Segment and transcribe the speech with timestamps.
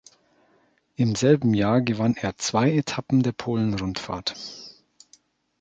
[0.95, 4.33] Im selben Jahr gewann er zwei Etappen der Polen-Rundfahrt.